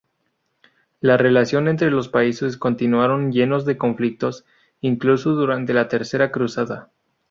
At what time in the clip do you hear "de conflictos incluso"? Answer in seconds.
3.65-5.33